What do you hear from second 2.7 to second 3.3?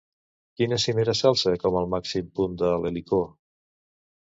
l'Helicó?